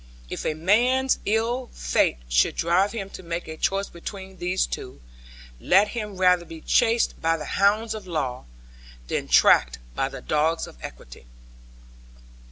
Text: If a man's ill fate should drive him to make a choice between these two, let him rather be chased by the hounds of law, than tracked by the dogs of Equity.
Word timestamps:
If 0.31 0.47
a 0.47 0.55
man's 0.55 1.19
ill 1.25 1.67
fate 1.73 2.17
should 2.27 2.55
drive 2.55 2.91
him 2.91 3.11
to 3.11 3.21
make 3.21 3.47
a 3.47 3.55
choice 3.55 3.87
between 3.87 4.37
these 4.37 4.65
two, 4.65 4.99
let 5.59 5.89
him 5.89 6.17
rather 6.17 6.43
be 6.43 6.59
chased 6.59 7.21
by 7.21 7.37
the 7.37 7.45
hounds 7.45 7.93
of 7.93 8.07
law, 8.07 8.45
than 9.09 9.27
tracked 9.27 9.77
by 9.93 10.09
the 10.09 10.19
dogs 10.23 10.65
of 10.65 10.77
Equity. 10.81 11.27